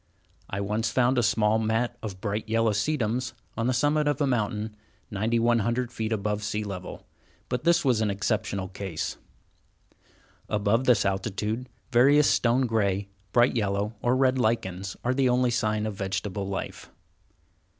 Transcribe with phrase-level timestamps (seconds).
[0.49, 4.25] I once found a small mat of bright yellow sedums on the summit of a
[4.25, 4.75] mountain,
[5.11, 7.05] 9100 feet above sea level,
[7.49, 9.17] but this was an exceptional case.
[10.49, 15.85] Above this altitude, various stone gray, bright yellow, or red lichens, are the only sign
[15.85, 16.89] of vegetable life.